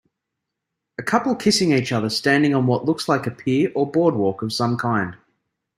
A 0.97 1.03
couple 1.03 1.35
kissing 1.35 1.73
each 1.73 1.91
other 1.91 2.09
standing 2.09 2.55
on 2.55 2.65
what 2.65 2.85
looks 2.85 3.07
like 3.07 3.27
a 3.27 3.29
peer 3.29 3.71
or 3.75 3.85
boardwalk 3.85 4.41
of 4.41 4.51
some 4.51 4.75
kind. 4.75 5.15